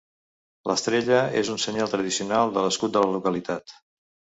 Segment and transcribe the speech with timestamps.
[0.71, 3.81] L'estrella és un senyal tradicional de l'escut de la localitat.